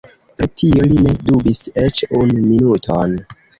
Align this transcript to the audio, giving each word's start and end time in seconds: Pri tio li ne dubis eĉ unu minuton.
Pri 0.37 0.47
tio 0.61 0.87
li 0.93 0.97
ne 1.09 1.13
dubis 1.27 1.61
eĉ 1.83 2.01
unu 2.23 2.43
minuton. 2.49 3.17